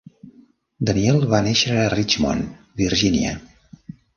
[0.89, 3.37] Daniel va néixer a Richmond, Virginia.